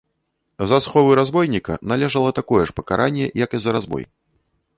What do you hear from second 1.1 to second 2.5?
разбойніка належала